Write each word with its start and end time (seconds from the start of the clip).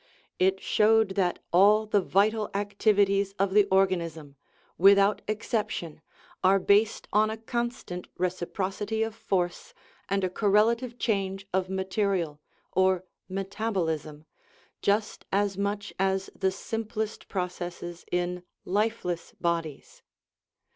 It 0.39 0.59
showed 0.59 1.09
that 1.09 1.37
all 1.53 1.85
the 1.85 2.01
vital 2.01 2.49
activities 2.55 3.35
of 3.37 3.53
the 3.53 3.65
organism 3.69 4.35
without 4.75 5.21
exception 5.27 6.01
are 6.43 6.57
based 6.57 7.07
on 7.13 7.29
a 7.29 7.37
constant" 7.37 8.07
reciprocity 8.17 9.03
of 9.03 9.13
force" 9.13 9.75
and 10.09 10.23
a 10.23 10.29
correlative 10.31 10.97
change 10.97 11.45
of 11.53 11.69
material, 11.69 12.41
or 12.71 13.03
metabolism, 13.29 14.25
just 14.81 15.25
as 15.31 15.55
much 15.55 15.93
as 15.99 16.31
the 16.35 16.49
simplest 16.49 17.27
processes 17.29 18.03
in" 18.11 18.41
lifeless" 18.65 19.35
bodies. 19.39 20.01